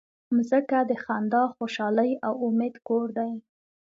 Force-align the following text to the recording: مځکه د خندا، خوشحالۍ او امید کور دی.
مځکه 0.35 0.77
د 0.89 0.91
خندا، 1.03 1.43
خوشحالۍ 1.57 2.11
او 2.27 2.33
امید 2.47 2.75
کور 2.87 3.07
دی. 3.17 3.31